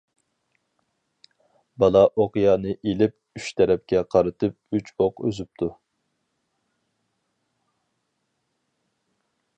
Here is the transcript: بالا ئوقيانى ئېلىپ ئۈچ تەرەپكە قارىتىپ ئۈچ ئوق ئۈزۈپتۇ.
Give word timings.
بالا 1.83 2.01
ئوقيانى 2.23 2.73
ئېلىپ 2.79 3.13
ئۈچ 3.41 3.51
تەرەپكە 3.61 4.03
قارىتىپ 4.15 4.79
ئۈچ 4.79 4.91
ئوق 5.07 5.25
ئۈزۈپتۇ. 5.27 5.71